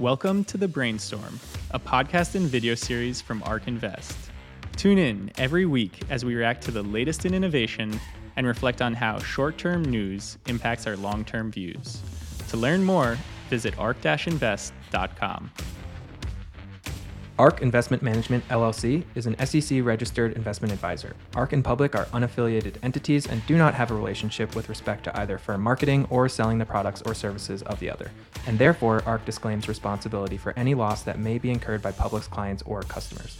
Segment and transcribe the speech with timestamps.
[0.00, 1.40] Welcome to The Brainstorm,
[1.72, 4.16] a podcast and video series from ARK Invest.
[4.76, 7.98] Tune in every week as we react to the latest in innovation
[8.36, 12.00] and reflect on how short term news impacts our long term views.
[12.50, 13.18] To learn more,
[13.50, 15.50] visit ark-invest.com.
[17.38, 21.14] ARK Investment Management LLC is an SEC registered investment advisor.
[21.36, 25.16] ARK and Public are unaffiliated entities and do not have a relationship with respect to
[25.20, 28.10] either firm marketing or selling the products or services of the other.
[28.48, 32.64] And therefore, ARK disclaims responsibility for any loss that may be incurred by Public's clients
[32.64, 33.38] or customers.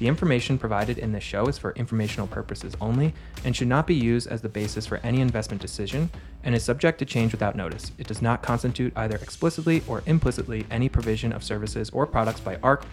[0.00, 3.94] The information provided in this show is for informational purposes only and should not be
[3.94, 6.10] used as the basis for any investment decision
[6.42, 7.92] and is subject to change without notice.
[7.96, 12.58] It does not constitute either explicitly or implicitly any provision of services or products by
[12.62, 12.84] ARK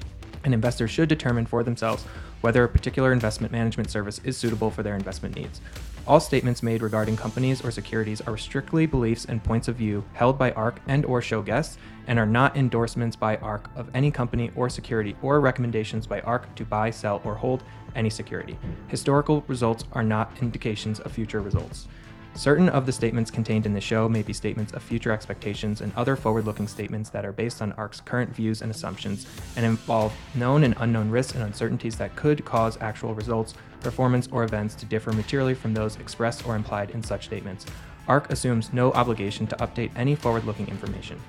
[0.43, 2.05] and investors should determine for themselves
[2.41, 5.61] whether a particular investment management service is suitable for their investment needs.
[6.05, 10.37] All statements made regarding companies or securities are strictly beliefs and points of view held
[10.37, 14.51] by ARK and or show guests and are not endorsements by ARK of any company
[14.57, 17.63] or security or recommendations by ARK to buy, sell or hold
[17.95, 18.57] any security.
[18.89, 21.87] Historical results are not indications of future results.
[22.35, 25.93] Certain of the statements contained in the show may be statements of future expectations and
[25.95, 30.11] other forward looking statements that are based on ARK's current views and assumptions and involve
[30.33, 34.85] known and unknown risks and uncertainties that could cause actual results, performance, or events to
[34.87, 37.67] differ materially from those expressed or implied in such statements.
[38.07, 41.21] ARK assumes no obligation to update any forward looking information.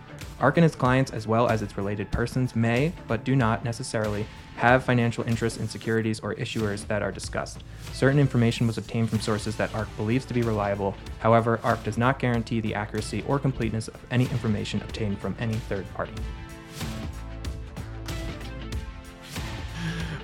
[0.45, 4.27] ARK and its clients, as well as its related persons, may, but do not necessarily,
[4.57, 7.65] have financial interests in securities or issuers that are discussed.
[7.95, 10.95] Certain information was obtained from sources that ARK believes to be reliable.
[11.21, 15.55] However, ARK does not guarantee the accuracy or completeness of any information obtained from any
[15.55, 16.13] third party.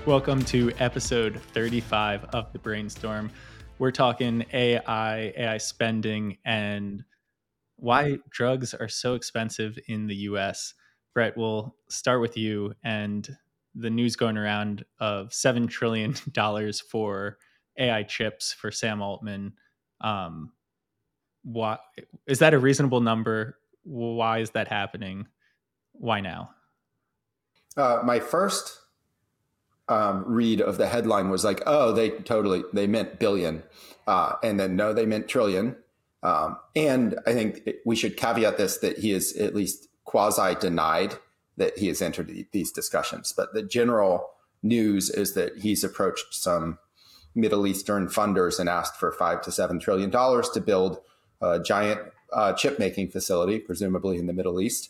[0.05, 3.31] Welcome to episode 35 of The Brainstorm.
[3.79, 7.03] We're talking AI, AI spending, and
[7.81, 10.75] why drugs are so expensive in the US.
[11.15, 13.27] Brett, we'll start with you and
[13.73, 16.13] the news going around of $7 trillion
[16.91, 17.37] for
[17.79, 19.53] AI chips for Sam Altman.
[19.99, 20.51] Um,
[21.43, 21.79] why,
[22.27, 23.57] is that a reasonable number?
[23.83, 25.25] Why is that happening?
[25.93, 26.51] Why now?
[27.75, 28.77] Uh, my first
[29.89, 33.63] um, read of the headline was like, oh, they totally, they meant billion.
[34.05, 35.77] Uh, and then no, they meant trillion.
[36.23, 41.15] Um, and I think we should caveat this that he is at least quasi denied
[41.57, 43.33] that he has entered these discussions.
[43.35, 44.29] But the general
[44.63, 46.77] news is that he's approached some
[47.33, 50.99] Middle Eastern funders and asked for five to seven trillion dollars to build
[51.41, 52.01] a giant
[52.33, 54.89] uh, chip making facility, presumably in the Middle East.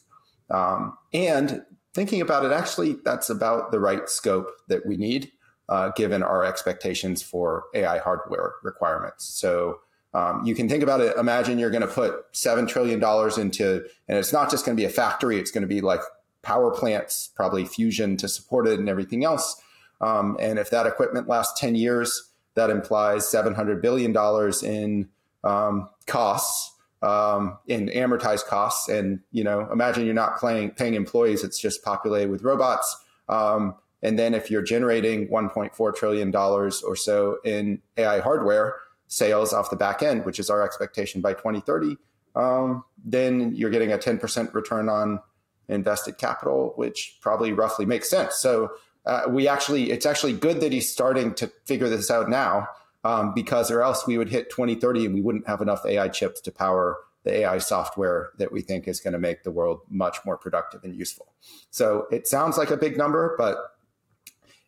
[0.50, 5.32] Um, and thinking about it, actually, that's about the right scope that we need,
[5.70, 9.26] uh, given our expectations for AI hardware requirements.
[9.26, 9.80] So
[10.14, 11.16] um, you can think about it.
[11.18, 14.82] Imagine you're going to put seven trillion dollars into, and it's not just going to
[14.82, 15.38] be a factory.
[15.38, 16.02] It's going to be like
[16.42, 19.62] power plants, probably fusion to support it, and everything else.
[20.02, 25.08] Um, and if that equipment lasts ten years, that implies seven hundred billion dollars in
[25.46, 28.90] um, costs, um, in amortized costs.
[28.90, 32.98] And you know, imagine you're not paying paying employees; it's just populated with robots.
[33.30, 38.76] Um, and then if you're generating 1.4 trillion dollars or so in AI hardware
[39.12, 41.98] sales off the back end, which is our expectation by 2030,
[42.34, 45.20] um, then you're getting a 10% return on
[45.68, 48.36] invested capital, which probably roughly makes sense.
[48.36, 48.72] So
[49.06, 52.70] uh, we actually, it's actually good that he's starting to figure this out now,
[53.04, 56.40] um, because or else we would hit 2030 and we wouldn't have enough AI chips
[56.42, 60.20] to power the AI software that we think is going to make the world much
[60.26, 61.34] more productive and useful.
[61.70, 63.76] So it sounds like a big number, but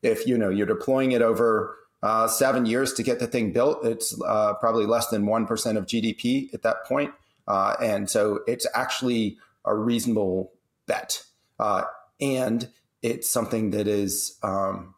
[0.01, 3.85] if you know you're deploying it over uh, seven years to get the thing built.
[3.85, 7.13] It's uh, probably less than 1% of GDP at that point.
[7.47, 10.51] Uh, and so it's actually a reasonable
[10.85, 11.23] bet.
[11.57, 11.83] Uh,
[12.19, 12.69] and
[13.01, 14.95] it's something that is um,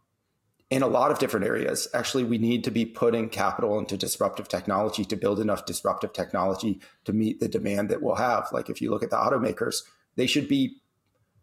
[0.71, 1.87] in a lot of different areas.
[1.93, 6.81] Actually, we need to be putting capital into disruptive technology to build enough disruptive technology
[7.03, 8.47] to meet the demand that we'll have.
[8.51, 9.83] Like if you look at the automakers,
[10.15, 10.77] they should be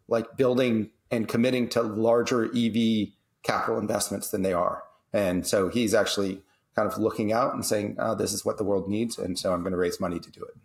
[0.09, 3.13] like building and committing to larger EV
[3.43, 4.83] capital investments than they are.
[5.13, 6.41] And so he's actually
[6.75, 9.17] kind of looking out and saying, oh, this is what the world needs.
[9.17, 10.55] And so I'm going to raise money to do it.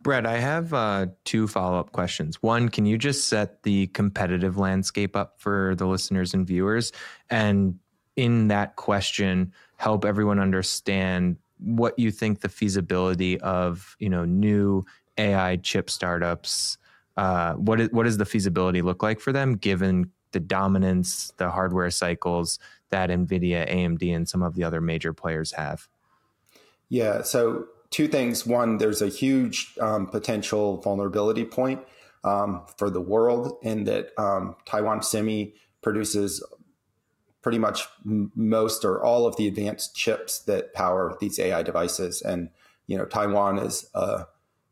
[0.00, 2.42] Brett, I have uh, two follow up questions.
[2.42, 6.92] One, can you just set the competitive landscape up for the listeners and viewers?
[7.30, 7.78] And
[8.16, 14.84] in that question, help everyone understand what you think the feasibility of you know new
[15.16, 16.76] AI chip startups.
[17.16, 21.50] Uh, what is, what does the feasibility look like for them, given the dominance, the
[21.50, 22.58] hardware cycles
[22.90, 25.88] that NVIDIA, AMD, and some of the other major players have?
[26.90, 27.22] Yeah.
[27.22, 28.46] So, two things.
[28.46, 31.80] One, there's a huge um, potential vulnerability point.
[32.24, 36.42] um, for the world in that um, Taiwan Semi produces
[37.42, 42.22] pretty much m- most or all of the advanced chips that power these AI devices.
[42.22, 42.48] And
[42.86, 44.26] you know, Taiwan is a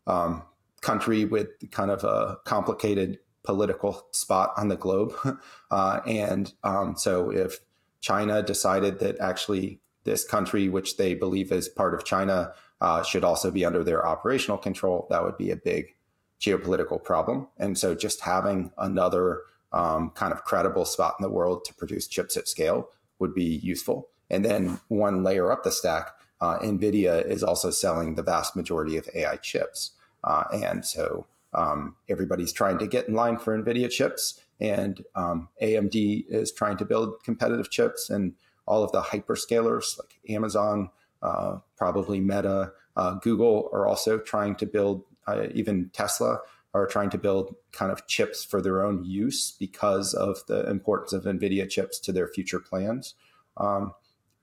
[0.06, 0.42] um,
[0.80, 5.14] country with kind of a complicated political spot on the globe,
[5.70, 7.60] uh, and um, so if
[8.00, 13.22] China decided that actually this country, which they believe is part of China, uh, should
[13.22, 15.94] also be under their operational control, that would be a big
[16.40, 17.46] geopolitical problem.
[17.56, 19.42] And so just having another
[19.72, 22.90] um, kind of credible spot in the world to produce chips at scale
[23.20, 24.08] would be useful.
[24.28, 26.08] And then one layer up the stack,
[26.40, 29.92] uh, NVIDIA is also selling the vast majority of AI chips.
[30.24, 34.40] Uh, and so um, everybody's trying to get in line for NVIDIA chips.
[34.60, 38.10] And um, AMD is trying to build competitive chips.
[38.10, 38.34] And
[38.66, 40.90] all of the hyperscalers like Amazon,
[41.22, 46.38] uh, probably Meta, uh, Google are also trying to build, uh, even Tesla
[46.74, 51.12] are trying to build kind of chips for their own use because of the importance
[51.12, 53.14] of NVIDIA chips to their future plans.
[53.58, 53.92] Um,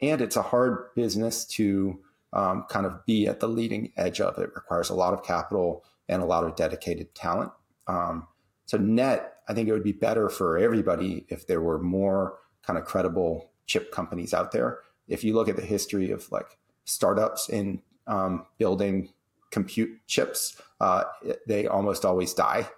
[0.02, 2.00] and it's a hard business to
[2.34, 4.38] um, kind of be at the leading edge of.
[4.38, 7.52] It requires a lot of capital and a lot of dedicated talent.
[7.88, 8.28] Um,
[8.66, 12.78] so, net, I think it would be better for everybody if there were more kind
[12.78, 14.80] of credible chip companies out there.
[15.08, 19.10] If you look at the history of like startups in um, building
[19.52, 21.04] compute chips, uh,
[21.48, 22.70] they almost always die.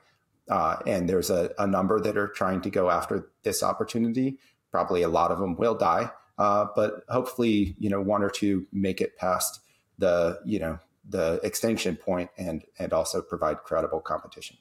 [0.49, 4.37] Uh, and there's a, a, number that are trying to go after this opportunity.
[4.71, 8.65] Probably a lot of them will die, uh, but hopefully, you know, one or two
[8.73, 9.61] make it past
[9.97, 10.79] the, you know,
[11.11, 14.57] the extinction point and and also provide credible competition.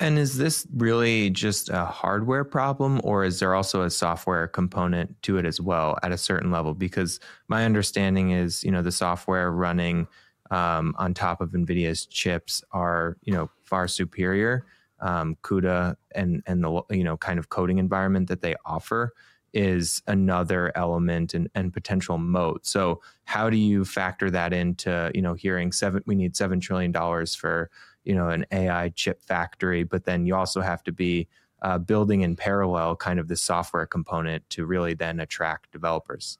[0.00, 5.20] And is this really just a hardware problem, or is there also a software component
[5.22, 6.74] to it as well at a certain level?
[6.74, 10.08] Because my understanding is, you know, the software running
[10.50, 14.66] um, on top of NVIDIA's chips are, you know, far superior.
[15.00, 19.12] Um, CUDA and and the you know kind of coding environment that they offer
[19.52, 22.66] is another element and, and potential moat.
[22.66, 26.92] So how do you factor that into, you know, hearing seven, we need $7 trillion
[27.26, 27.70] for,
[28.04, 31.28] you know, an AI chip factory, but then you also have to be
[31.62, 36.38] uh, building in parallel kind of the software component to really then attract developers.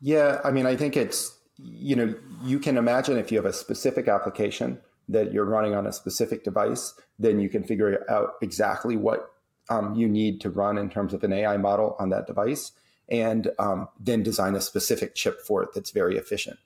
[0.00, 0.40] Yeah.
[0.44, 4.08] I mean, I think it's, you know, you can imagine if you have a specific
[4.08, 9.33] application that you're running on a specific device, then you can figure out exactly what
[9.68, 12.72] um, you need to run in terms of an AI model on that device,
[13.08, 16.58] and um, then design a specific chip for it that's very efficient.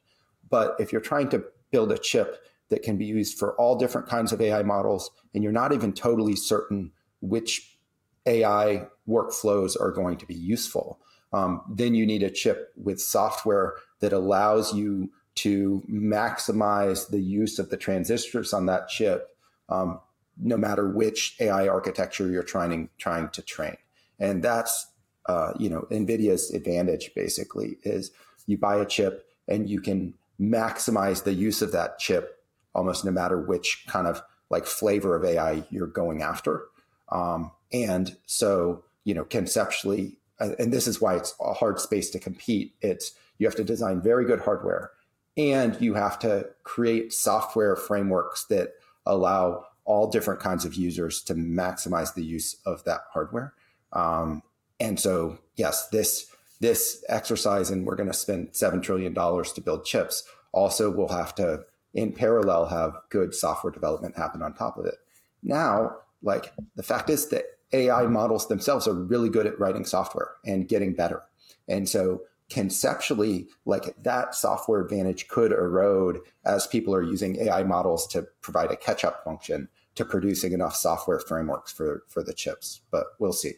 [0.49, 4.09] But if you're trying to build a chip that can be used for all different
[4.09, 7.79] kinds of AI models, and you're not even totally certain which
[8.27, 11.01] AI workflows are going to be useful,
[11.33, 17.59] um, then you need a chip with software that allows you to maximize the use
[17.59, 19.37] of the transistors on that chip
[19.69, 20.01] um,
[20.41, 23.77] no matter which AI architecture you're trying trying to train.
[24.19, 24.87] And that's
[25.27, 28.11] uh, you know NVIDIA's advantage basically is
[28.47, 32.39] you buy a chip and you can maximize the use of that chip
[32.75, 36.65] almost no matter which kind of like flavor of AI you're going after.
[37.11, 42.11] Um, and so you know conceptually, uh, and this is why it's a hard space
[42.11, 42.75] to compete.
[42.81, 44.91] It's you have to design very good hardware,
[45.37, 48.75] and you have to create software frameworks that
[49.07, 53.55] allow all different kinds of users to maximize the use of that hardware.
[53.95, 54.43] Um,
[54.79, 56.31] and so, yes, this
[56.61, 60.25] this exercise, and we're going to spend seven trillion dollars to build chips.
[60.53, 61.61] Also, we'll have to,
[61.95, 64.97] in parallel, have good software development happen on top of it.
[65.43, 70.33] Now, like the fact is that AI models themselves are really good at writing software
[70.45, 71.23] and getting better.
[71.67, 78.07] And so conceptually, like that software advantage could erode as people are using AI models
[78.09, 79.69] to provide a catch up function
[79.99, 82.83] to producing enough software frameworks for for the chips.
[82.91, 83.55] But we'll see.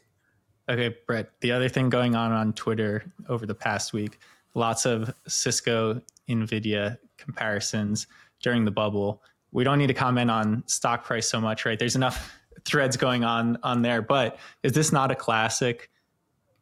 [0.69, 1.31] Okay, Brett.
[1.41, 4.19] The other thing going on on Twitter over the past week,
[4.55, 8.07] lots of Cisco Nvidia comparisons
[8.43, 9.23] during the bubble.
[9.53, 11.79] We don't need to comment on stock price so much, right?
[11.79, 14.01] There's enough threads going on on there.
[14.01, 15.91] But is this not a classic?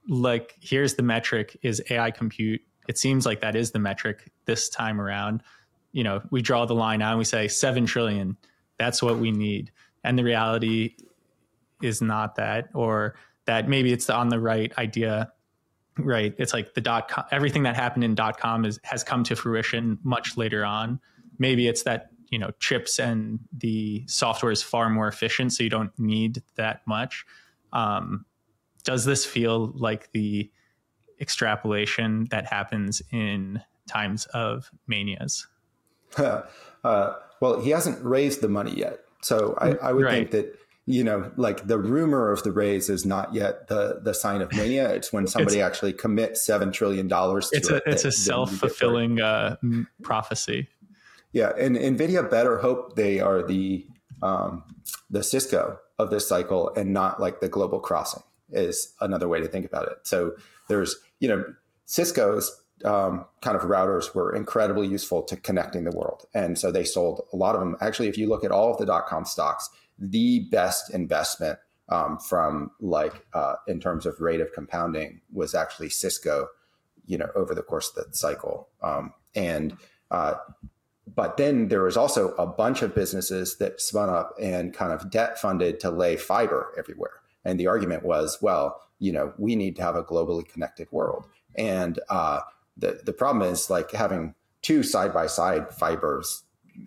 [0.08, 2.62] Like, here's the metric: is AI compute.
[2.88, 5.42] It seems like that is the metric this time around.
[5.92, 8.36] You know, we draw the line out and we say seven trillion
[8.78, 9.70] that's what we need.
[10.04, 10.96] And the reality
[11.82, 13.16] is not that, or
[13.46, 15.32] that maybe it's the on the right idea,
[15.98, 16.34] right?
[16.38, 19.36] It's like the dot com, everything that happened in dot com is, has come to
[19.36, 21.00] fruition much later on.
[21.38, 25.70] Maybe it's that, you know, chips and the software is far more efficient, so you
[25.70, 27.24] don't need that much.
[27.72, 28.24] Um,
[28.84, 30.50] does this feel like the
[31.20, 35.46] extrapolation that happens in times of manias?
[36.16, 36.42] uh,
[37.40, 39.00] well, he hasn't raised the money yet.
[39.22, 40.12] So I, I would Right.
[40.12, 40.54] think that
[40.90, 44.50] you know, like the rumor of the raise is not yet the the sign of
[44.52, 44.88] mania.
[44.94, 47.82] It's when somebody actually commits seven trillion dollars to It's a it.
[47.86, 49.56] it's that- a that you get self fulfilling uh,
[50.02, 50.68] prophecy.
[51.32, 53.86] Yeah, and Nvidia better hope they are the
[54.22, 54.64] um,
[55.10, 59.46] the Cisco of this cycle and not like the global crossing is another way to
[59.46, 59.98] think about it.
[60.04, 60.32] So
[60.68, 61.44] there's you know
[61.84, 66.84] Cisco's um, kind of routers were incredibly useful to connecting the world, and so they
[66.84, 67.76] sold a lot of them.
[67.80, 71.58] Actually, if you look at all of the dot com stocks, the best investment
[71.88, 76.48] um, from like uh, in terms of rate of compounding was actually Cisco.
[77.10, 79.74] You know, over the course of the cycle, um, and
[80.10, 80.34] uh,
[81.16, 85.10] but then there was also a bunch of businesses that spun up and kind of
[85.10, 87.22] debt funded to lay fiber everywhere.
[87.46, 91.24] And the argument was, well, you know, we need to have a globally connected world.
[91.54, 92.40] And uh,
[92.78, 96.44] the the problem is like having two side by side fibers,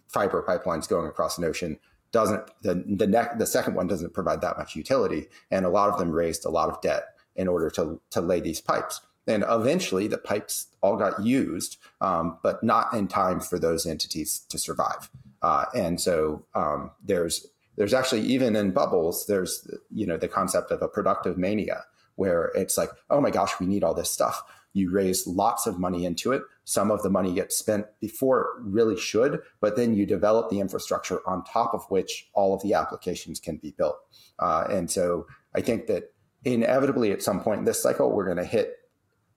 [0.07, 1.79] fiber pipelines going across an ocean
[2.11, 5.89] doesn't the the neck the second one doesn't provide that much utility, and a lot
[5.89, 9.01] of them raised a lot of debt in order to to lay these pipes.
[9.27, 14.39] And eventually, the pipes all got used, um, but not in time for those entities
[14.49, 15.09] to survive.
[15.41, 20.71] Uh, and so um, there's there's actually even in bubbles there's you know the concept
[20.71, 24.43] of a productive mania where it's like oh my gosh we need all this stuff.
[24.73, 26.43] You raise lots of money into it.
[26.63, 30.59] Some of the money gets spent before it really should, but then you develop the
[30.59, 33.97] infrastructure on top of which all of the applications can be built.
[34.39, 36.13] Uh, and so I think that
[36.45, 38.77] inevitably at some point in this cycle we're going to hit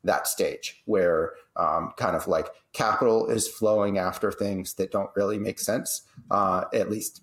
[0.04, 5.38] that stage where um, kind of like capital is flowing after things that don't really
[5.38, 7.22] make sense, uh, at least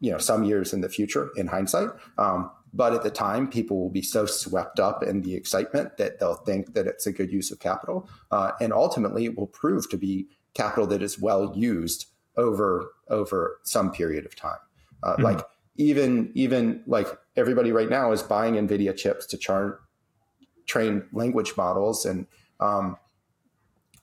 [0.00, 1.88] you know some years in the future in hindsight.
[2.18, 6.18] Um, but at the time, people will be so swept up in the excitement that
[6.18, 9.88] they'll think that it's a good use of capital, uh, and ultimately it will prove
[9.90, 12.06] to be capital that is well used
[12.36, 14.58] over over some period of time.
[15.02, 15.22] Uh, Mhm.
[15.22, 15.40] Like
[15.76, 19.80] even even like everybody right now is buying NVIDIA chips to char-
[20.66, 22.26] train language models and
[22.60, 22.96] um,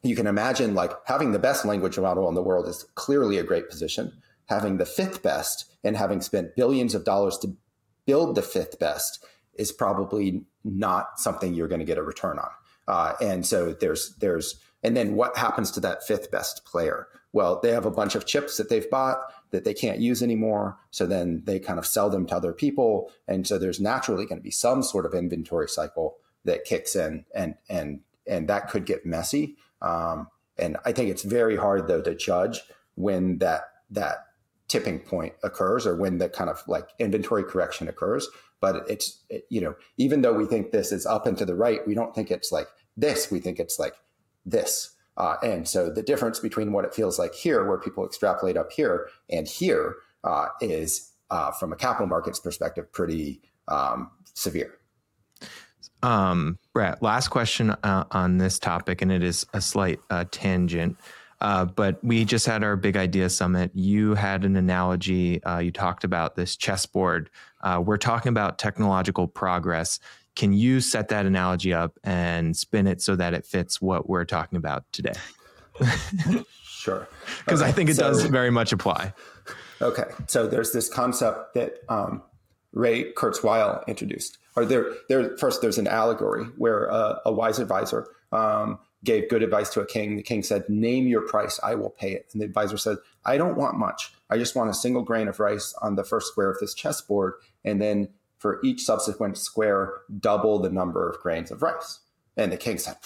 [0.04, 3.44] you can imagine like having the best language model in the world is clearly a
[3.44, 4.12] great position
[4.48, 7.56] having the fifth best and having spent billions of dollars to
[8.06, 9.24] build the fifth best
[9.56, 12.50] is probably not something you're going to get a return on.
[12.88, 17.08] Uh, and so there's there's and then what happens to that fifth best player?
[17.32, 19.20] Well they have a bunch of chips that they've bought
[19.52, 23.12] that they can't use anymore so then they kind of sell them to other people.
[23.28, 27.26] And so there's naturally going to be some sort of inventory cycle that kicks in
[27.34, 29.56] and and and that could get messy.
[29.82, 32.62] Um, and i think it's very hard though to judge
[32.96, 34.28] when that that
[34.74, 38.28] tipping point occurs or when the kind of like inventory correction occurs
[38.60, 41.54] but it's it, you know even though we think this is up and to the
[41.54, 42.66] right we don't think it's like
[42.98, 43.94] this we think it's like
[44.48, 48.58] this uh, and so the difference between what it feels like here where people extrapolate
[48.58, 54.80] up here and here uh, is uh, from a capital markets perspective pretty um, severe
[56.02, 60.98] Um, Brett, last question uh, on this topic, and it is a slight uh, tangent.
[61.44, 63.70] Uh, but we just had our big idea summit.
[63.74, 65.44] You had an analogy.
[65.44, 67.30] Uh, you talked about this chessboard.
[67.62, 70.00] Uh, we're talking about technological progress.
[70.36, 74.24] Can you set that analogy up and spin it so that it fits what we're
[74.24, 75.14] talking about today?
[76.64, 77.08] sure
[77.40, 79.14] Because I think it so- does very much apply.
[79.82, 82.24] Okay, so there's this concept that um,
[82.72, 84.38] Ray Kurzweil introduced.
[84.56, 89.44] Or there, there first, there's an allegory where uh, a wise advisor um, gave good
[89.44, 90.16] advice to a king.
[90.16, 93.38] The king said, "Name your price, I will pay it." And the advisor said, "I
[93.38, 94.14] don't want much.
[94.30, 97.34] I just want a single grain of rice on the first square of this chessboard,
[97.64, 102.00] and then for each subsequent square, double the number of grains of rice."
[102.36, 102.98] And the king said,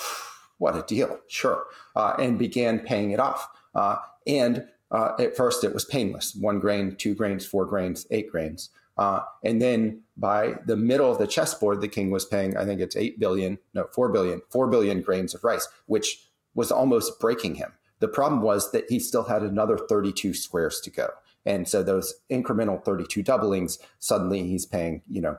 [0.57, 1.19] "What a deal!
[1.27, 3.49] Sure," uh, and began paying it off.
[3.73, 8.31] Uh, and uh, at first, it was painless: one grain, two grains, four grains, eight
[8.31, 8.69] grains.
[8.97, 12.81] Uh, and then by the middle of the chessboard, the king was paying, I think
[12.81, 17.55] it's 8 billion, no, 4 billion, 4 billion grains of rice, which was almost breaking
[17.55, 17.73] him.
[17.99, 21.09] The problem was that he still had another 32 squares to go.
[21.45, 25.37] And so those incremental 32 doublings, suddenly he's paying, you know,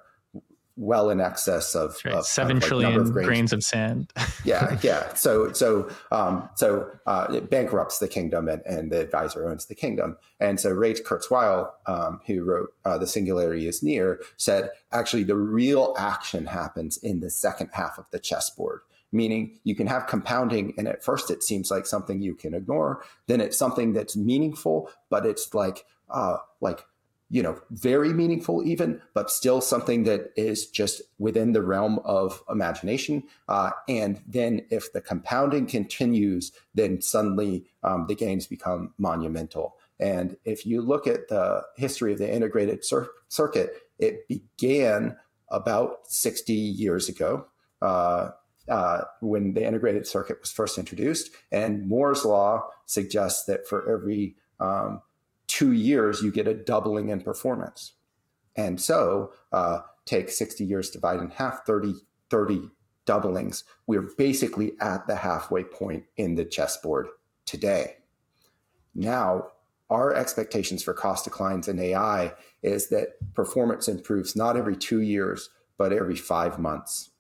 [0.78, 2.14] well in excess of, right.
[2.14, 4.12] of Seven of, like, trillion of grains of sand.
[4.44, 5.12] yeah, yeah.
[5.14, 9.75] So, so, um, so uh, it bankrupts the kingdom, and, and the advisor owns the
[9.75, 10.16] kingdom.
[10.40, 15.37] And so, Ray Kurzweil, um, who wrote uh, "The Singularity Is Near," said actually the
[15.37, 18.80] real action happens in the second half of the chessboard.
[19.11, 23.02] Meaning, you can have compounding, and at first it seems like something you can ignore.
[23.26, 26.85] Then it's something that's meaningful, but it's like, uh, like
[27.30, 32.42] you know, very meaningful even, but still something that is just within the realm of
[32.49, 33.23] imagination.
[33.49, 39.76] Uh, and then if the compounding continues, then suddenly um, the gains become monumental.
[40.00, 45.16] And if you look at the history of the integrated cir- circuit, it began
[45.50, 47.47] about 60 years ago
[47.82, 48.30] uh,
[48.68, 51.30] uh, when the integrated circuit was first introduced.
[51.50, 55.02] And Moore's law suggests that for every um,
[55.59, 57.95] two years, you get a doubling in performance.
[58.55, 61.95] And so uh, take 60 years, divide in half, 30,
[62.31, 62.71] 30
[63.05, 63.65] doublings.
[63.88, 67.09] We're basically at the halfway point in the chessboard
[67.45, 67.97] today.
[68.95, 69.49] Now,
[69.91, 75.50] our expectations for cost declines in AI is that performance improves not every two years,
[75.77, 77.11] but every five months.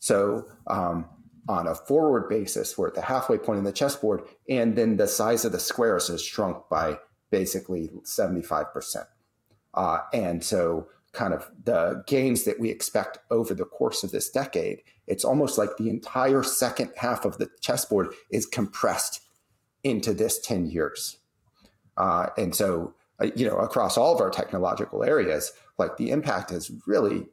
[0.00, 1.06] So, um,
[1.48, 5.08] on a forward basis, we're at the halfway point in the chessboard, and then the
[5.08, 6.98] size of the squares has shrunk by
[7.30, 9.06] basically 75%.
[9.74, 14.30] Uh, and so, kind of the gains that we expect over the course of this
[14.30, 19.20] decade, it's almost like the entire second half of the chessboard is compressed
[19.82, 21.18] into this 10 years.
[21.96, 26.52] Uh, and so, uh, you know, across all of our technological areas, like the impact
[26.52, 27.26] is really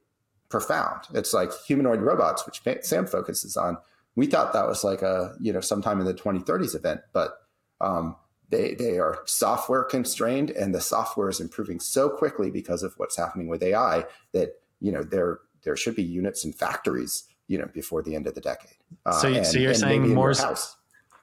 [0.49, 1.03] profound.
[1.13, 3.77] It's like humanoid robots, which Sam focuses on.
[4.15, 7.37] We thought that was like a, you know, sometime in the 2030s event, but
[7.79, 8.15] um,
[8.49, 13.17] they, they are software constrained and the software is improving so quickly because of what's
[13.17, 17.69] happening with AI that, you know, there, there should be units in factories, you know,
[17.73, 18.77] before the end of the decade.
[19.05, 20.41] Uh, so, and, so you're saying Moore's,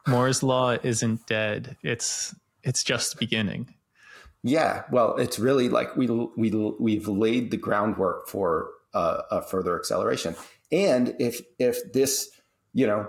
[0.07, 1.77] Moore's law isn't dead.
[1.83, 3.75] It's, it's just beginning.
[4.47, 9.75] Yeah, well, it's really like we we we've laid the groundwork for uh, a further
[9.75, 10.37] acceleration.
[10.71, 12.31] And if if this,
[12.75, 13.09] you know,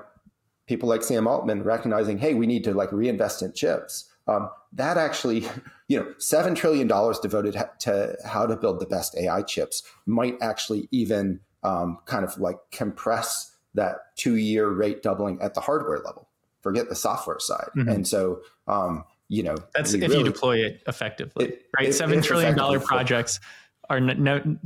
[0.68, 4.10] people like Sam Altman recognizing, hey, we need to like reinvest in chips.
[4.28, 5.48] Um, that actually,
[5.88, 10.38] you know, seven trillion dollars devoted to how to build the best AI chips might
[10.42, 16.30] actually even um, kind of like compress that two-year rate doubling at the hardware level.
[16.62, 17.70] Forget the software side.
[17.76, 17.90] Mm-hmm.
[17.90, 21.90] And so, um, you know, that's if really, you deploy it effectively, it, right?
[21.90, 23.40] If, Seven if trillion dollar projects
[23.90, 24.00] are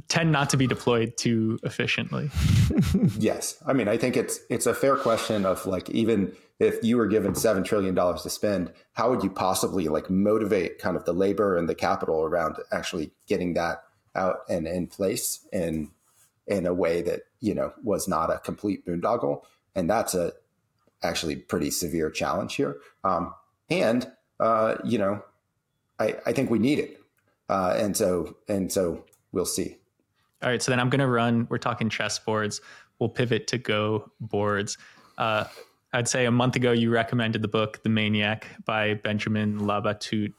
[0.08, 2.30] tend not to be deployed too efficiently.
[3.18, 6.98] yes, I mean I think it's it's a fair question of like even if you
[6.98, 11.06] were given seven trillion dollars to spend, how would you possibly like motivate kind of
[11.06, 13.84] the labor and the capital around actually getting that
[14.16, 15.92] out and in place in
[16.48, 19.44] in a way that you know was not a complete boondoggle,
[19.76, 20.34] and that's a
[21.02, 22.78] actually pretty severe challenge here.
[23.04, 23.34] Um,
[23.70, 25.24] and uh, you know,
[26.00, 26.99] I I think we need it.
[27.50, 29.78] Uh, and so and so we'll see.
[30.42, 31.48] All right, so then I'm going to run.
[31.50, 32.62] We're talking chess boards.
[33.00, 34.78] We'll pivot to Go boards.
[35.18, 35.46] Uh,
[35.92, 40.34] I'd say a month ago you recommended the book The Maniac by Benjamin Labatut.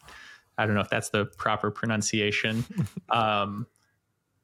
[0.56, 2.64] I don't know if that's the proper pronunciation,
[3.08, 3.66] um,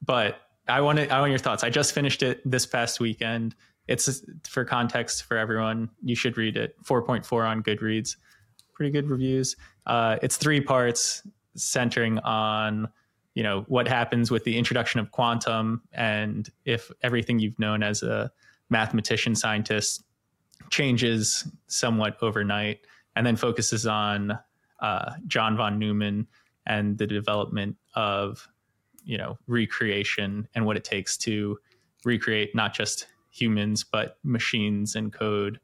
[0.03, 1.63] but I want I want your thoughts.
[1.63, 3.55] I just finished it this past weekend.
[3.87, 5.89] It's for context for everyone.
[6.03, 6.75] You should read it.
[6.83, 8.17] 4.4 on Goodreads.
[8.73, 9.55] Pretty good reviews.
[9.85, 11.23] Uh, it's three parts
[11.57, 12.87] centering on
[13.33, 18.03] you know what happens with the introduction of quantum and if everything you've known as
[18.03, 18.31] a
[18.69, 20.03] mathematician scientist
[20.69, 22.79] changes somewhat overnight
[23.15, 24.37] and then focuses on
[24.79, 26.27] uh, john von neumann
[26.65, 28.47] and the development of
[29.03, 31.57] you know recreation and what it takes to
[32.05, 35.59] recreate not just humans but machines and code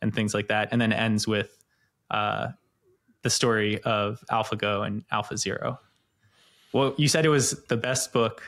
[0.00, 1.64] and things like that and then ends with
[2.10, 2.48] uh,
[3.22, 5.78] the story of AlphaGo and AlphaZero
[6.72, 8.42] well, you said it was the best book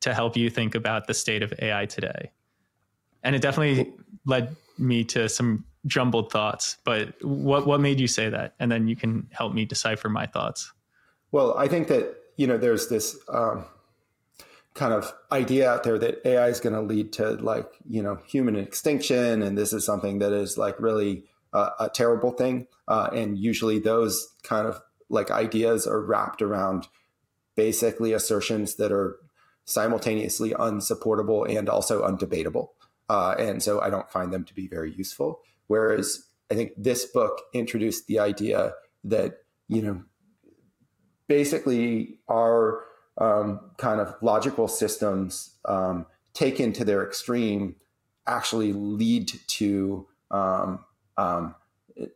[0.00, 2.30] to help you think about the state of AI today.
[3.22, 3.92] And it definitely
[4.26, 6.76] led me to some jumbled thoughts.
[6.84, 8.54] But what what made you say that?
[8.58, 10.72] And then you can help me decipher my thoughts.
[11.30, 13.64] Well, I think that you know there's this um,
[14.74, 18.18] kind of idea out there that AI is going to lead to like you know
[18.26, 22.66] human extinction, and this is something that is like really uh, a terrible thing.
[22.88, 26.88] Uh, and usually those kind of like ideas are wrapped around
[27.54, 29.16] basically assertions that are
[29.64, 32.68] simultaneously unsupportable and also undebatable.
[33.08, 35.40] Uh, and so I don't find them to be very useful.
[35.66, 38.72] Whereas I think this book introduced the idea
[39.04, 39.38] that,
[39.68, 40.02] you know,
[41.28, 42.84] basically our
[43.18, 47.76] um, kind of logical systems um, taken to their extreme
[48.26, 50.84] actually lead to um,
[51.22, 51.54] um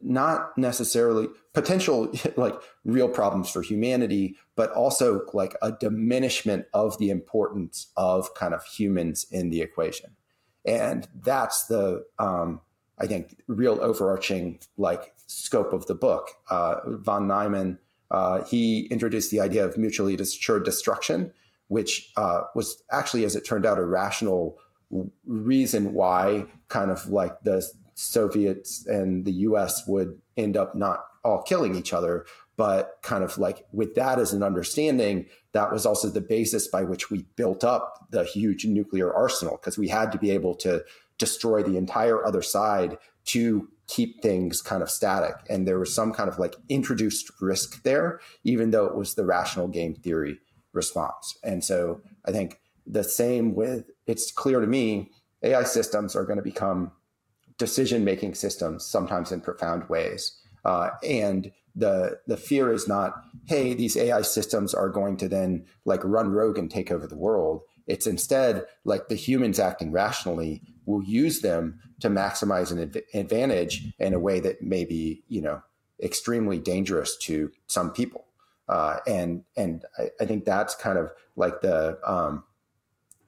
[0.01, 7.11] not necessarily potential like real problems for humanity but also like a diminishment of the
[7.11, 10.16] importance of kind of humans in the equation.
[10.64, 12.61] And that's the um,
[12.99, 16.31] i think real overarching like scope of the book.
[16.51, 17.79] Uh, von neumann
[18.11, 21.33] uh, he introduced the idea of mutually assured destruction
[21.69, 24.57] which uh, was actually as it turned out a rational
[25.27, 31.42] reason why kind of like the Soviets and the US would end up not all
[31.42, 32.24] killing each other.
[32.56, 36.82] but kind of like with that as an understanding, that was also the basis by
[36.82, 40.82] which we built up the huge nuclear arsenal because we had to be able to
[41.18, 45.35] destroy the entire other side to keep things kind of static.
[45.50, 49.26] And there was some kind of like introduced risk there, even though it was the
[49.26, 50.38] rational game theory
[50.72, 51.38] response.
[51.44, 55.11] And so I think the same with it's clear to me
[55.42, 56.92] AI systems are going to become
[57.59, 60.38] decision making systems, sometimes in profound ways.
[60.64, 63.14] Uh, and the the fear is not,
[63.47, 67.16] hey, these AI systems are going to then like run rogue and take over the
[67.16, 67.62] world.
[67.87, 73.92] It's instead like the humans acting rationally will use them to maximize an adv- advantage
[73.99, 75.62] in a way that may be, you know,
[76.03, 78.25] extremely dangerous to some people.
[78.69, 82.42] Uh, and and I, I, think that's kind of like the um,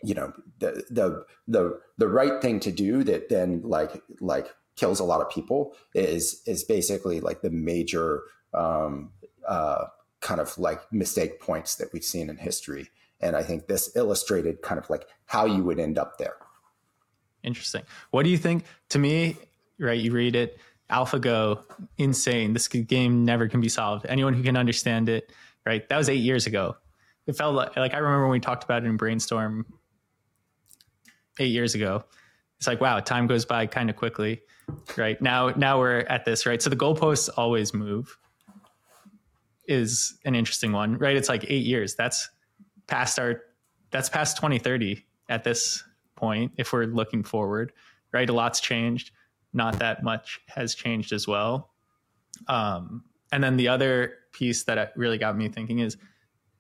[0.03, 5.01] you know the the the the right thing to do that then like like kills
[5.01, 8.23] a lot of people is is basically like the major
[8.55, 9.11] um,
[9.47, 9.87] uh,
[10.21, 12.91] kind of like mistake points that we've seen in history.
[13.21, 16.37] And I think this illustrated kind of like how you would end up there.
[17.43, 17.83] Interesting.
[18.11, 18.65] What do you think?
[18.91, 19.37] To me,
[19.79, 20.59] right, you read it,
[20.91, 21.63] AlphaGo,
[21.99, 22.53] insane.
[22.53, 24.07] This game never can be solved.
[24.09, 25.33] Anyone who can understand it,
[25.67, 25.89] right?
[25.89, 26.77] That was eight years ago.
[27.27, 29.67] It felt like, like I remember when we talked about it in Brainstorm
[31.39, 32.05] eight years ago.
[32.59, 34.43] It's like, wow, time goes by kind of quickly,
[34.97, 35.21] right?
[35.23, 36.61] Now, now we're at this, right?
[36.61, 38.19] So the goalposts always move
[39.67, 41.17] is an interesting one, right?
[41.17, 41.95] It's like eight years.
[41.95, 42.29] That's
[42.87, 43.43] past our,
[43.91, 45.85] that's past 2030 at this
[46.17, 47.73] point, if we're looking forward,
[48.13, 48.29] right?
[48.29, 49.13] A lot's changed.
[49.53, 51.71] Not that much has changed as well.
[52.49, 55.97] Um, and then the other piece that really got me thinking is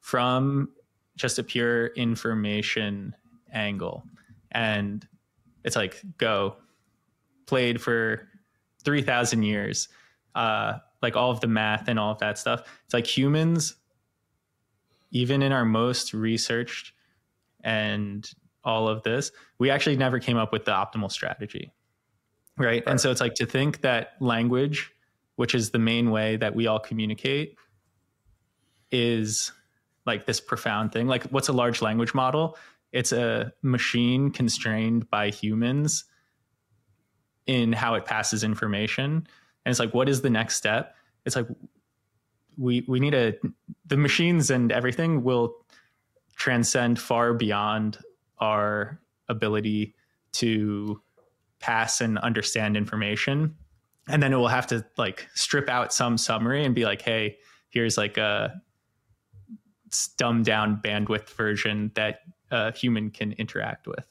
[0.00, 0.70] from
[1.16, 3.14] just a pure information
[3.52, 4.04] angle.
[4.50, 5.06] And
[5.64, 6.56] it's like, go,
[7.46, 8.28] played for
[8.84, 9.88] 3,000 years.
[10.34, 12.62] Uh, like all of the math and all of that stuff.
[12.84, 13.76] It's like humans,
[15.11, 16.92] even in our most researched
[17.62, 18.28] and
[18.64, 21.72] all of this, we actually never came up with the optimal strategy.
[22.56, 22.66] Right?
[22.66, 22.82] right.
[22.87, 24.92] And so it's like to think that language,
[25.37, 27.56] which is the main way that we all communicate,
[28.90, 29.52] is
[30.06, 31.06] like this profound thing.
[31.06, 32.56] Like, what's a large language model?
[32.92, 36.05] It's a machine constrained by humans
[37.46, 39.27] in how it passes information.
[39.64, 40.94] And it's like what is the next step?
[41.24, 41.46] It's like
[42.57, 43.35] we we need a
[43.87, 45.55] the machines and everything will
[46.37, 47.98] transcend far beyond
[48.38, 49.94] our ability
[50.33, 51.03] to
[51.59, 53.57] pass and understand information.
[54.09, 57.38] And then it will have to like strip out some summary and be like hey
[57.70, 58.61] here's like a
[60.16, 64.06] dumbed down bandwidth version that a human can interact with?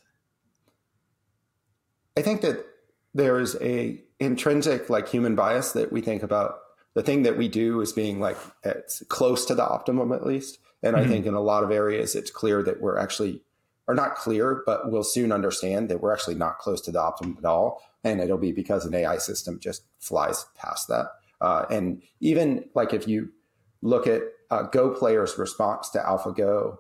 [2.18, 2.66] I think that
[3.14, 6.60] there is a intrinsic like human bias that we think about.
[6.94, 10.60] The thing that we do is being like it's close to the optimum at least.
[10.84, 11.06] And mm-hmm.
[11.06, 13.42] i think in a lot of areas it's clear that we're actually
[13.88, 17.36] are not clear but we'll soon understand that we're actually not close to the optimum
[17.38, 17.84] at all.
[18.04, 21.08] And it'll be because an ai system just flies past that.
[21.40, 23.30] Uh, and even like if you
[23.82, 26.78] look at uh, go players response to alphago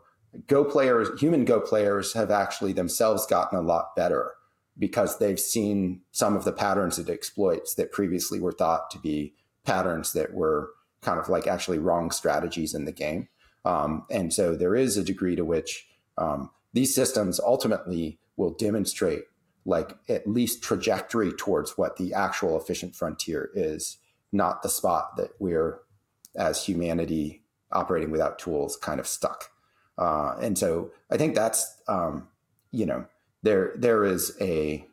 [0.47, 4.33] go players human go players have actually themselves gotten a lot better
[4.77, 9.33] because they've seen some of the patterns it exploits that previously were thought to be
[9.63, 10.69] patterns that were
[11.01, 13.27] kind of like actually wrong strategies in the game.
[13.65, 15.87] Um, and so there is a degree to which
[16.17, 19.23] um, these systems ultimately will demonstrate
[19.65, 23.97] like at least trajectory towards what the actual efficient frontier is,
[24.31, 25.79] not the spot that we're
[26.35, 29.51] as humanity operating without tools kind of stuck.
[29.97, 32.27] Uh, and so I think that's um,
[32.71, 33.05] you know
[33.43, 34.85] there there is a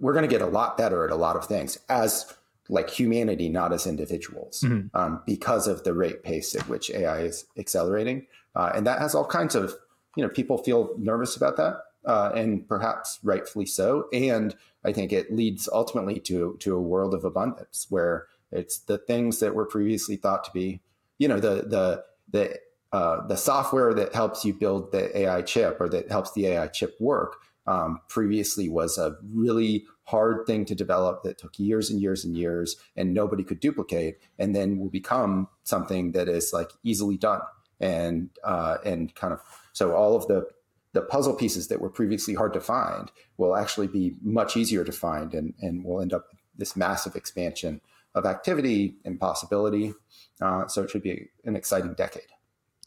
[0.00, 2.34] we're going to get a lot better at a lot of things as
[2.68, 4.94] like humanity, not as individuals, mm-hmm.
[4.96, 9.14] um, because of the rate pace at which AI is accelerating, uh, and that has
[9.14, 9.74] all kinds of
[10.16, 14.08] you know people feel nervous about that, uh, and perhaps rightfully so.
[14.12, 18.98] And I think it leads ultimately to to a world of abundance where it's the
[18.98, 20.80] things that were previously thought to be,
[21.18, 22.58] you know, the the the
[22.92, 26.68] uh, the software that helps you build the AI chip or that helps the AI
[26.68, 32.00] chip work um, previously was a really hard thing to develop that took years and
[32.00, 36.70] years and years and nobody could duplicate and then will become something that is like
[36.84, 37.40] easily done.
[37.80, 39.40] And uh, and kind of
[39.72, 40.46] so all of the
[40.92, 44.92] the puzzle pieces that were previously hard to find will actually be much easier to
[44.92, 47.82] find and and will end up this massive expansion
[48.14, 49.92] of activity and possibility.
[50.40, 52.32] Uh, so it should be an exciting decade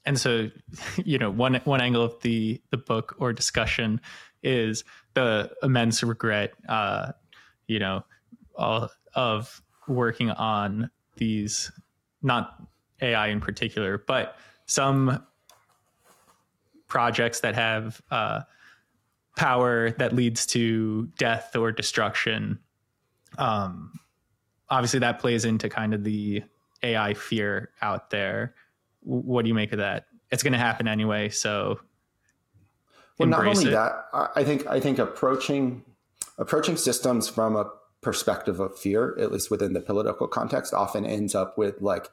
[0.09, 0.49] and so
[1.05, 4.01] you know one one angle of the the book or discussion
[4.43, 7.11] is the immense regret uh
[7.67, 8.03] you know
[8.55, 11.71] all of working on these
[12.21, 12.61] not
[13.01, 15.23] AI in particular, but some
[16.87, 18.41] projects that have uh,
[19.37, 22.59] power that leads to death or destruction.
[23.37, 23.93] Um,
[24.69, 26.43] obviously, that plays into kind of the
[26.83, 28.55] AI fear out there.
[29.01, 30.05] What do you make of that?
[30.31, 31.79] It's going to happen anyway, so.
[33.17, 33.71] Well, not only it.
[33.71, 35.83] that, I think I think approaching
[36.37, 37.69] approaching systems from a
[38.01, 42.09] perspective of fear, at least within the political context, often ends up with like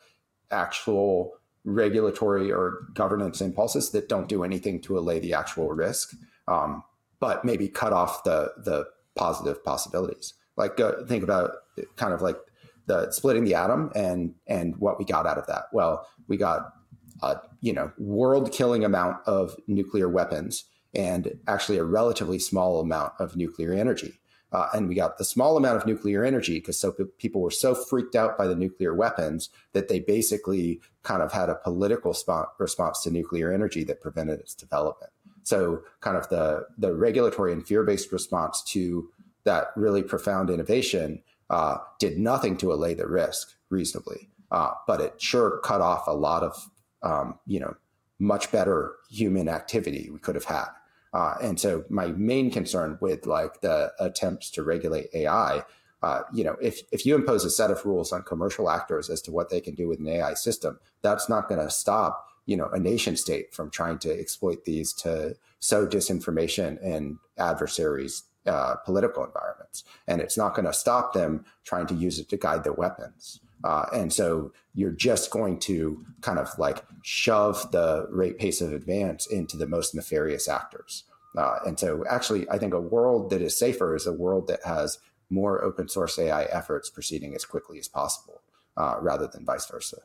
[0.50, 6.14] actual regulatory or governance impulses that don't do anything to allay the actual risk,
[6.48, 6.82] um,
[7.20, 10.34] but maybe cut off the the positive possibilities.
[10.56, 11.52] Like uh, think about
[11.96, 12.38] kind of like
[12.86, 15.64] the splitting the atom and and what we got out of that.
[15.72, 16.72] Well, we got
[17.60, 23.36] you know world killing amount of nuclear weapons and actually a relatively small amount of
[23.36, 24.14] nuclear energy.
[24.52, 27.74] Uh, and we got the small amount of nuclear energy because so people were so
[27.74, 32.48] freaked out by the nuclear weapons that they basically kind of had a political sp-
[32.58, 35.12] response to nuclear energy that prevented its development.
[35.42, 39.10] So, kind of the the regulatory and fear based response to
[39.44, 45.20] that really profound innovation uh, did nothing to allay the risk reasonably, uh, but it
[45.20, 46.70] sure cut off a lot of
[47.02, 47.74] um, you know
[48.18, 50.68] much better human activity we could have had.
[51.12, 55.62] Uh, and so my main concern with like the attempts to regulate AI,
[56.02, 59.22] uh, you know, if, if you impose a set of rules on commercial actors as
[59.22, 62.56] to what they can do with an AI system, that's not going to stop, you
[62.56, 68.76] know, a nation state from trying to exploit these to sow disinformation in adversaries' uh,
[68.84, 69.84] political environments.
[70.06, 73.40] And it's not going to stop them trying to use it to guide their weapons.
[73.64, 78.72] Uh, and so you're just going to kind of like shove the rate pace of
[78.72, 81.04] advance into the most nefarious actors.
[81.36, 84.64] Uh, and so actually, I think a world that is safer is a world that
[84.64, 88.42] has more open source AI efforts proceeding as quickly as possible
[88.76, 89.98] uh, rather than vice versa.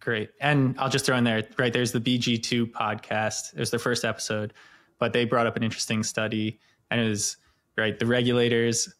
[0.00, 0.30] Great.
[0.40, 1.72] And I'll just throw in there, right?
[1.72, 3.54] There's the BG2 podcast.
[3.54, 4.52] It was their first episode,
[4.98, 6.58] but they brought up an interesting study
[6.90, 7.36] and it was,
[7.76, 8.92] right, the regulators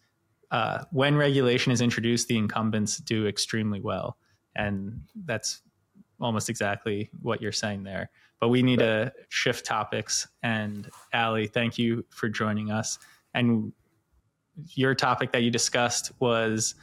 [0.52, 4.18] uh, when regulation is introduced, the incumbents do extremely well.
[4.54, 5.62] And that's
[6.20, 8.10] almost exactly what you're saying there.
[8.38, 10.28] But we need to shift topics.
[10.42, 12.98] And Ali, thank you for joining us.
[13.32, 13.72] And
[14.74, 16.74] your topic that you discussed was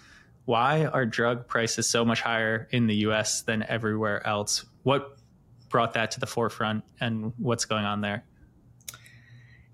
[0.46, 4.66] why are drug prices so much higher in the US than everywhere else?
[4.82, 5.20] What
[5.70, 8.24] brought that to the forefront and what's going on there?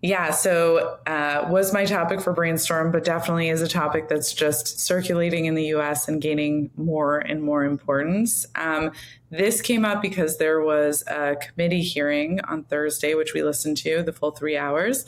[0.02, 4.80] Yeah, so uh, was my topic for brainstorm, but definitely is a topic that's just
[4.80, 8.46] circulating in the US and gaining more and more importance.
[8.56, 8.92] Um,
[9.32, 14.04] this came up because there was a committee hearing on Thursday, which we listened to
[14.04, 15.06] the full three hours.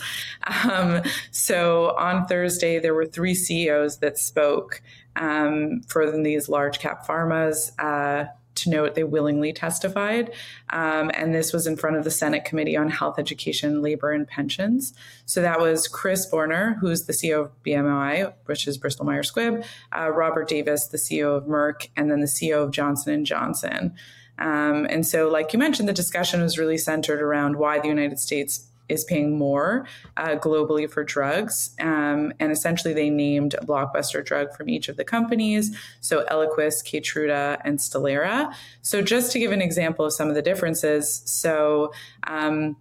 [0.64, 4.82] Um, so on Thursday, there were three CEOs that spoke
[5.16, 7.72] um, for these large cap pharmas.
[7.78, 10.32] Uh, to note they willingly testified.
[10.70, 14.28] Um, and this was in front of the Senate Committee on Health, Education, Labor, and
[14.28, 14.94] Pensions.
[15.26, 19.66] So that was Chris Boerner, who's the CEO of BMI, which is Bristol Myers Squibb,
[19.96, 23.96] uh, Robert Davis, the CEO of Merck, and then the CEO of Johnson Johnson.
[24.40, 28.20] Um, and so, like you mentioned, the discussion was really centered around why the United
[28.20, 29.86] States is paying more
[30.18, 31.72] uh, globally for drugs.
[31.80, 35.76] Um, and essentially, they named a blockbuster drug from each of the companies.
[36.02, 38.54] So, Eliquis, Keytruda, and Stelara.
[38.82, 41.22] So, just to give an example of some of the differences.
[41.26, 41.92] So,
[42.26, 42.78] um,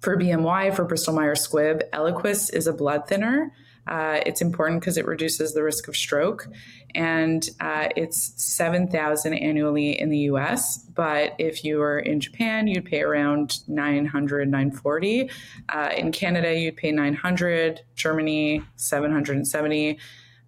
[0.00, 3.52] for BMY, for Bristol Myers Squibb, Eliquis is a blood thinner.
[3.88, 6.46] Uh, it's important because it reduces the risk of stroke,
[6.94, 10.78] and uh, it's seven thousand annually in the U.S.
[10.94, 15.30] But if you were in Japan, you'd pay around 900, 940.
[15.68, 17.80] Uh, in Canada, you'd pay 900.
[17.94, 19.98] Germany, 770.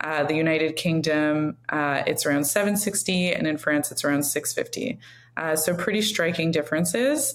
[0.01, 4.99] Uh, the United Kingdom, uh, it's around 760, and in France, it's around 650.
[5.37, 7.35] Uh, so pretty striking differences.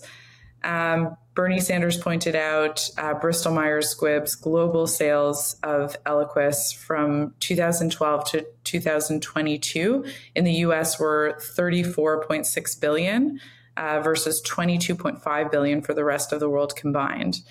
[0.64, 8.26] Um, Bernie Sanders pointed out uh, Bristol Myers Squibb's global sales of Eliquis from 2012
[8.32, 13.40] to 2022 in the US were 34.6 billion
[13.76, 17.42] uh, versus 22.5 billion for the rest of the world combined.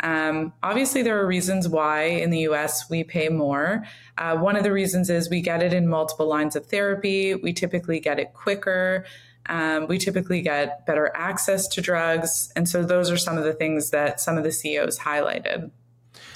[0.00, 3.84] Um, obviously, there are reasons why in the US we pay more.
[4.16, 7.52] Uh, one of the reasons is we get it in multiple lines of therapy, we
[7.52, 9.04] typically get it quicker.
[9.48, 12.52] Um, we typically get better access to drugs.
[12.56, 15.70] And so those are some of the things that some of the CEOs highlighted.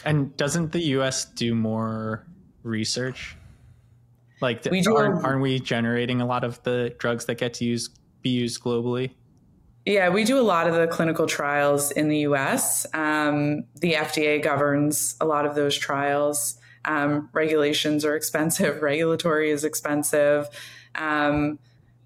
[0.05, 2.25] And doesn't the US do more
[2.62, 3.37] research?
[4.40, 7.90] Like, do aren't, aren't we generating a lot of the drugs that get to use
[8.23, 9.11] be used globally?
[9.87, 12.87] Yeah, we do a lot of the clinical trials in the US.
[12.94, 16.59] Um, the FDA governs a lot of those trials.
[16.85, 20.49] Um, regulations are expensive, regulatory is expensive.
[20.94, 21.59] Um,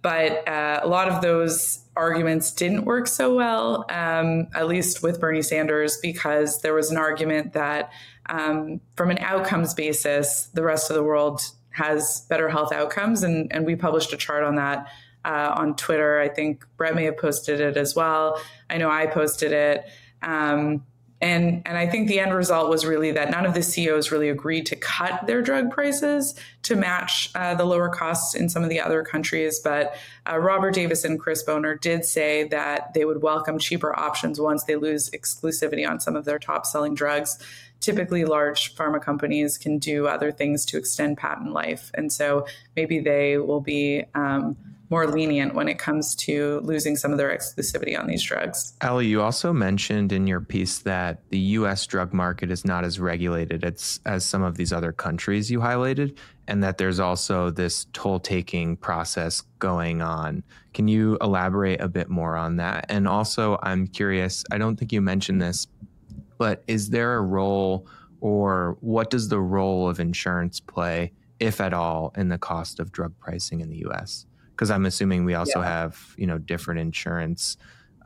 [0.04, 5.18] but uh, a lot of those arguments didn't work so well, um, at least with
[5.18, 7.90] Bernie Sanders, because there was an argument that
[8.26, 11.40] um, from an outcomes basis, the rest of the world
[11.70, 13.22] has better health outcomes.
[13.22, 14.88] And, and we published a chart on that
[15.24, 16.20] uh, on Twitter.
[16.20, 18.38] I think Brett may have posted it as well.
[18.68, 19.86] I know I posted it.
[20.20, 20.84] Um,
[21.24, 24.28] and, and I think the end result was really that none of the CEOs really
[24.28, 26.34] agreed to cut their drug prices
[26.64, 29.58] to match uh, the lower costs in some of the other countries.
[29.58, 29.96] But
[30.30, 34.64] uh, Robert Davis and Chris Boerner did say that they would welcome cheaper options once
[34.64, 37.42] they lose exclusivity on some of their top selling drugs
[37.80, 41.90] typically large pharma companies can do other things to extend patent life.
[41.92, 44.56] And so maybe they will be um,
[44.90, 48.74] more lenient when it comes to losing some of their exclusivity on these drugs.
[48.82, 53.00] Ali, you also mentioned in your piece that the US drug market is not as
[53.00, 56.16] regulated as, as some of these other countries you highlighted,
[56.46, 60.42] and that there's also this toll taking process going on.
[60.74, 62.86] Can you elaborate a bit more on that?
[62.88, 65.66] And also, I'm curious, I don't think you mentioned this,
[66.36, 67.86] but is there a role
[68.20, 72.90] or what does the role of insurance play, if at all, in the cost of
[72.90, 74.26] drug pricing in the US?
[74.54, 75.66] Because I'm assuming we also yeah.
[75.66, 77.56] have, you know, different insurance,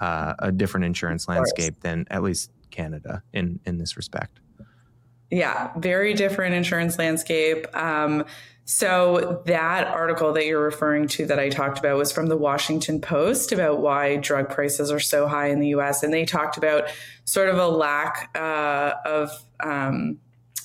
[0.01, 4.41] uh, a different insurance landscape than at least Canada in in this respect.
[5.31, 7.67] Yeah, very different insurance landscape.
[7.77, 8.25] Um,
[8.65, 13.01] so that article that you're referring to that I talked about was from the Washington
[13.01, 16.03] Post about why drug prices are so high in the U.S.
[16.03, 16.85] And they talked about
[17.25, 19.31] sort of a lack uh, of
[19.61, 20.19] um,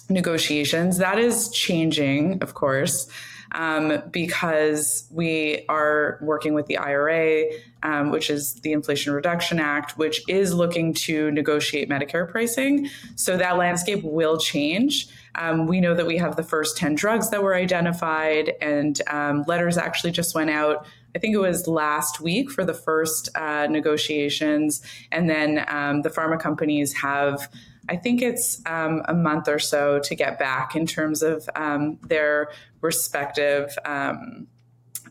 [0.10, 0.98] negotiations.
[0.98, 3.10] That is changing, of course
[3.54, 7.46] um, because we are working with the IRA,
[7.84, 12.89] um, which is the Inflation Reduction Act, which is looking to negotiate Medicare pricing.
[13.16, 15.08] So that landscape will change.
[15.36, 19.44] Um, we know that we have the first 10 drugs that were identified, and um,
[19.48, 20.86] letters actually just went out.
[21.16, 24.82] I think it was last week for the first uh, negotiations.
[25.12, 27.50] And then um, the pharma companies have
[27.89, 32.00] I think it's um, a month or so to get back in terms of um,
[32.04, 32.50] their
[32.82, 34.48] respective um,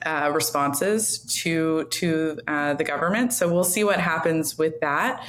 [0.05, 3.33] uh, responses to to uh, the government.
[3.33, 5.25] So we'll see what happens with that.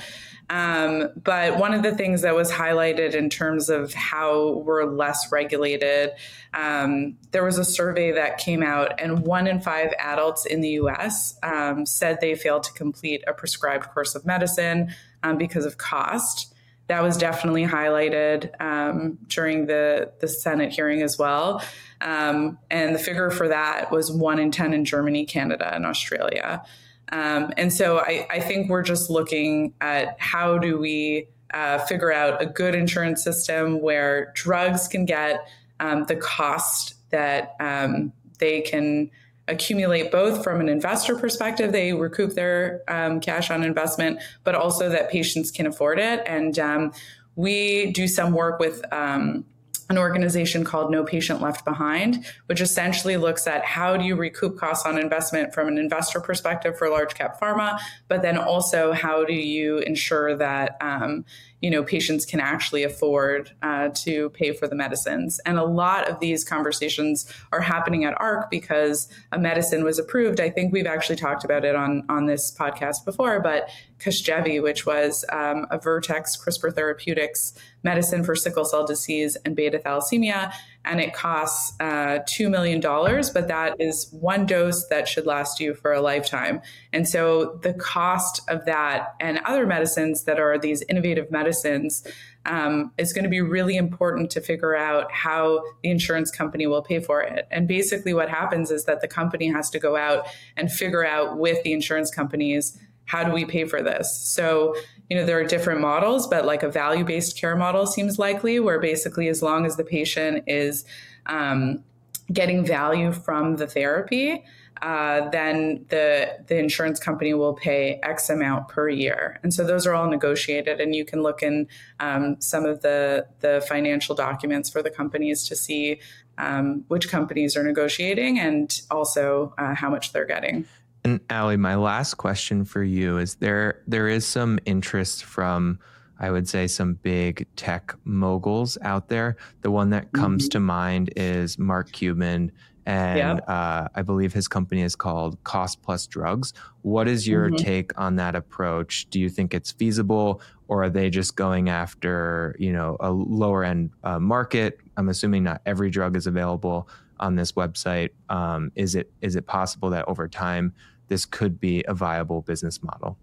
[0.50, 5.32] Um, but one of the things that was highlighted in terms of how we're less
[5.32, 6.12] regulated,
[6.54, 10.70] um, there was a survey that came out, and one in five adults in the
[10.70, 15.78] US um, said they failed to complete a prescribed course of medicine um, because of
[15.78, 16.53] cost
[16.88, 21.64] that was definitely highlighted um, during the the Senate hearing as well.
[22.02, 26.64] Um, and the figure for that was one in ten in Germany, Canada, and Australia.
[27.12, 32.12] Um, and so I, I, think we're just looking at how do we uh, figure
[32.12, 35.48] out a good insurance system where drugs can get
[35.80, 39.12] um, the cost that um, they can
[39.48, 44.90] accumulate both from an investor perspective, they recoup their um, cash on investment, but also
[44.90, 46.22] that patients can afford it.
[46.26, 46.94] And um,
[47.36, 49.46] we do some work with um,
[49.90, 54.58] an organization called No Patient Left Behind, which essentially looks at how do you recoup
[54.58, 59.24] costs on investment from an investor perspective for large cap pharma, but then also how
[59.26, 61.26] do you ensure that um,
[61.62, 65.40] you know patients can actually afford uh, to pay for the medicines.
[65.46, 70.42] And a lot of these conversations are happening at ARK because a medicine was approved.
[70.42, 73.70] I think we've actually talked about it on on this podcast before but
[74.00, 79.80] Casgevy, which was um, a Vertex CRISPR Therapeutics medicine for sickle cell disease and beta
[79.80, 80.52] thalassemia.
[80.86, 85.74] And it costs uh, $2 million, but that is one dose that should last you
[85.74, 86.62] for a lifetime.
[86.92, 92.06] And so the cost of that and other medicines that are these innovative medicines
[92.46, 96.82] um, is going to be really important to figure out how the insurance company will
[96.82, 97.48] pay for it.
[97.52, 101.38] And basically, what happens is that the company has to go out and figure out
[101.38, 104.14] with the insurance companies how do we pay for this?
[104.18, 104.76] So,
[105.10, 108.60] you know, there are different models, but like a value based care model seems likely,
[108.60, 110.86] where basically, as long as the patient is
[111.26, 111.84] um,
[112.32, 114.44] getting value from the therapy,
[114.82, 119.86] uh, then the the insurance company will pay X amount per year, and so those
[119.86, 120.82] are all negotiated.
[120.82, 121.68] And you can look in
[122.00, 126.00] um, some of the the financial documents for the companies to see
[126.38, 130.66] um, which companies are negotiating and also uh, how much they're getting.
[131.06, 135.80] And Ali, my last question for you is there there is some interest from
[136.20, 139.36] I would say some big tech moguls out there.
[139.62, 140.52] The one that comes mm-hmm.
[140.52, 142.52] to mind is Mark Cuban
[142.86, 143.54] and yeah.
[143.54, 146.54] uh, I believe his company is called Cost Plus Drugs.
[146.82, 147.56] What is your mm-hmm.
[147.56, 149.10] take on that approach?
[149.10, 153.64] Do you think it's feasible, or are they just going after you know a lower
[153.64, 154.80] end uh, market?
[154.98, 156.90] I'm assuming not every drug is available
[157.20, 158.10] on this website.
[158.30, 160.74] Um, is it is it possible that over time
[161.14, 163.20] this could be a viable business model?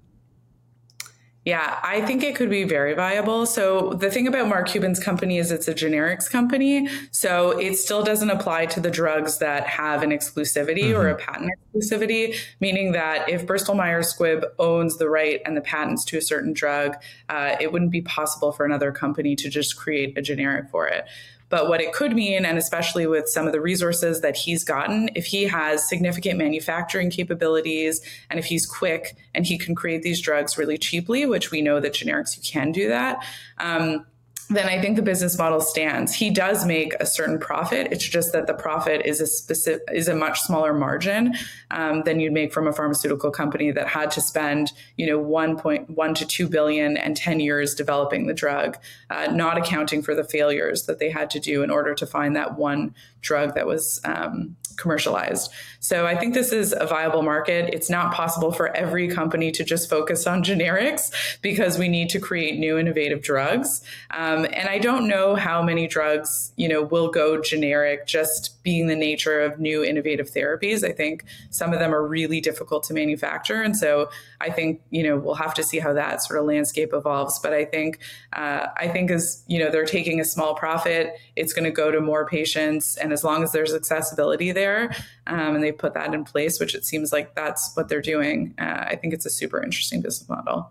[1.44, 3.46] Yeah, I think it could be very viable.
[3.46, 6.86] So the thing about Mark Cuban's company is it's a generics company.
[7.10, 11.00] So it still doesn't apply to the drugs that have an exclusivity mm-hmm.
[11.00, 15.62] or a patent exclusivity, meaning that if Bristol Myers Squibb owns the right and the
[15.62, 16.96] patents to a certain drug,
[17.28, 21.06] uh, it wouldn't be possible for another company to just create a generic for it.
[21.50, 25.10] But what it could mean, and especially with some of the resources that he's gotten,
[25.14, 30.20] if he has significant manufacturing capabilities and if he's quick and he can create these
[30.20, 33.22] drugs really cheaply, which we know that generics you can do that.
[33.58, 34.06] Um,
[34.50, 36.12] then I think the business model stands.
[36.12, 37.88] He does make a certain profit.
[37.92, 41.34] It's just that the profit is a specific is a much smaller margin
[41.70, 46.14] um, than you'd make from a pharmaceutical company that had to spend you know 1.1
[46.16, 48.76] to two billion and ten years developing the drug,
[49.08, 52.34] uh, not accounting for the failures that they had to do in order to find
[52.34, 55.50] that one drug that was um, commercialized.
[55.78, 57.72] So I think this is a viable market.
[57.72, 61.12] It's not possible for every company to just focus on generics
[61.42, 63.82] because we need to create new innovative drugs.
[64.10, 68.86] Um, and I don't know how many drugs, you know, will go generic just being
[68.88, 70.84] the nature of new innovative therapies.
[70.84, 73.62] I think some of them are really difficult to manufacture.
[73.62, 76.90] And so I think, you know, we'll have to see how that sort of landscape
[76.92, 77.38] evolves.
[77.38, 78.00] But I think,
[78.32, 81.90] uh, I think as, you know, they're taking a small profit, it's going to go
[81.90, 82.96] to more patients.
[82.96, 84.94] And as long as there's accessibility there
[85.26, 88.54] um, and they put that in place, which it seems like that's what they're doing,
[88.58, 90.70] uh, I think it's a super interesting business model.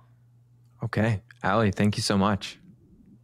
[0.83, 1.21] Okay.
[1.43, 2.58] Ali, thank you so much.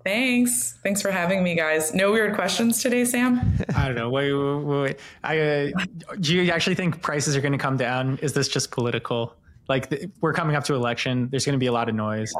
[0.05, 0.77] Thanks.
[0.83, 1.95] Thanks for having me, guys.
[1.95, 3.57] No weird questions today, Sam?
[3.75, 4.11] I don't know.
[4.11, 4.99] Wait, wait, wait.
[5.23, 5.71] I, uh,
[6.19, 8.19] do you actually think prices are going to come down?
[8.21, 9.35] Is this just political?
[9.67, 11.27] Like, the, we're coming up to election.
[11.31, 12.31] There's going to be a lot of noise.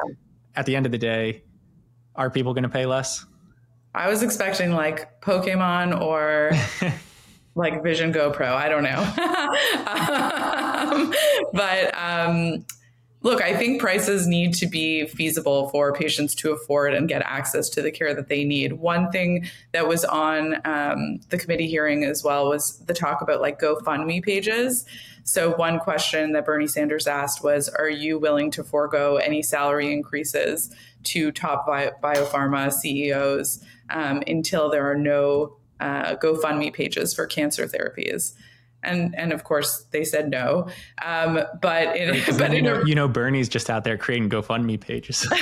[0.54, 1.42] At the end of the day,
[2.14, 3.26] are people going to pay less?
[3.96, 6.52] I was expecting like Pokemon or
[7.56, 8.52] like Vision GoPro.
[8.52, 9.00] I don't know.
[11.02, 11.12] um,
[11.52, 12.64] but um,
[13.26, 17.68] look, I think prices need to be feasible for patients to afford and get access
[17.70, 18.74] to the care that they need.
[18.74, 23.40] One thing that was on um, the committee hearing as well was the talk about
[23.40, 24.86] like GoFundMe pages.
[25.24, 29.92] So, one question that Bernie Sanders asked was Are you willing to forego any salary
[29.92, 30.72] increases
[31.02, 33.60] to top bi- biopharma CEOs
[33.90, 38.34] um, until there are no uh, GoFundMe pages for cancer therapies?
[38.86, 40.68] And and of course they said no.
[41.04, 44.80] Um, but in, but you know, a, you know, Bernie's just out there creating GoFundMe
[44.80, 45.26] pages.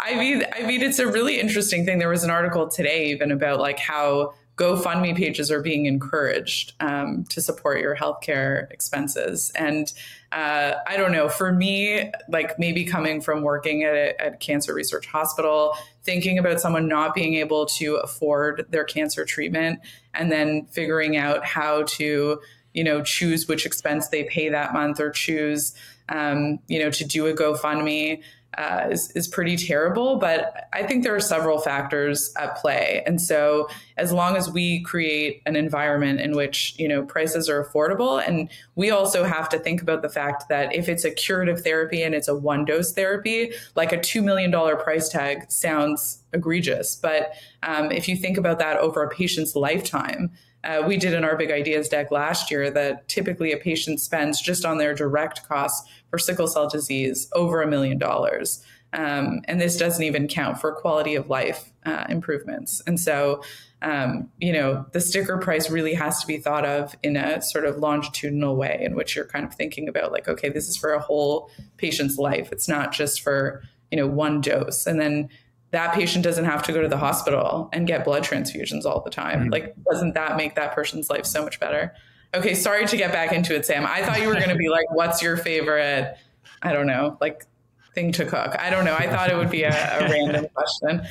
[0.00, 1.98] I mean, I mean, it's a really interesting thing.
[1.98, 7.24] There was an article today even about like how GoFundMe pages are being encouraged um,
[7.30, 9.50] to support your healthcare expenses.
[9.54, 9.90] And
[10.32, 14.74] uh, I don't know, for me, like maybe coming from working at a at cancer
[14.74, 19.80] research hospital, thinking about someone not being able to afford their cancer treatment
[20.12, 22.38] and then figuring out how to,
[22.74, 25.74] you know, choose which expense they pay that month or choose,
[26.10, 28.22] um, you know, to do a GoFundMe
[28.58, 30.16] uh, is, is pretty terrible.
[30.16, 33.02] But I think there are several factors at play.
[33.06, 37.64] And so as long as we create an environment in which, you know, prices are
[37.64, 41.62] affordable, and we also have to think about the fact that if it's a curative
[41.62, 46.96] therapy and it's a one dose therapy, like a $2 million price tag sounds egregious.
[46.96, 47.32] But
[47.62, 50.30] um, if you think about that over a patient's lifetime,
[50.64, 54.40] uh, we did in our big ideas deck last year that typically a patient spends
[54.40, 58.62] just on their direct costs for sickle cell disease over a million dollars.
[58.92, 62.82] Um, and this doesn't even count for quality of life uh, improvements.
[62.86, 63.42] And so,
[63.82, 67.64] um, you know, the sticker price really has to be thought of in a sort
[67.64, 70.92] of longitudinal way in which you're kind of thinking about like, okay, this is for
[70.92, 72.50] a whole patient's life.
[72.52, 74.86] It's not just for, you know, one dose.
[74.86, 75.28] And then
[75.70, 79.10] that patient doesn't have to go to the hospital and get blood transfusions all the
[79.10, 79.42] time.
[79.42, 79.50] Mm-hmm.
[79.50, 81.94] Like, doesn't that make that person's life so much better?
[82.34, 83.86] Okay, sorry to get back into it, Sam.
[83.86, 86.16] I thought you were going to be like, what's your favorite,
[86.62, 87.46] I don't know, like
[87.94, 88.56] thing to cook?
[88.58, 88.94] I don't know.
[88.94, 91.02] I thought it would be a, a random question.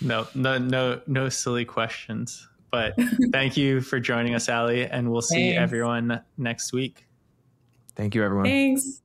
[0.00, 2.46] no, no, no, no silly questions.
[2.70, 2.94] But
[3.32, 5.62] thank you for joining us, Ali, and we'll see Thanks.
[5.62, 7.06] everyone next week.
[7.94, 8.44] Thank you, everyone.
[8.44, 9.02] Thanks.